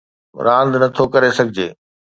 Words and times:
راند 0.45 0.73
نه 0.81 0.87
ٿو 0.95 1.03
ڪري 1.13 1.31
سگھجي 1.37 1.67